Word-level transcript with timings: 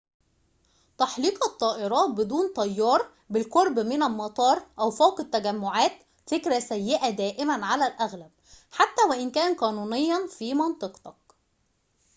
تحليق 0.97 1.43
الطائرات 1.45 2.09
بدون 2.09 2.53
طيار 2.53 3.11
بالقرب 3.29 3.79
من 3.79 4.03
المطار 4.03 4.67
أو 4.79 4.91
فوق 4.91 5.19
التجمعات 5.19 5.91
فكرة 6.27 6.59
سيئة 6.59 7.09
دائماً 7.09 7.65
على 7.65 7.87
الأغلب 7.87 8.31
حتى 8.71 9.01
وإن 9.09 9.31
كان 9.31 9.55
قانونياً 9.55 10.27
في 10.27 10.53
منطقتك 10.53 11.35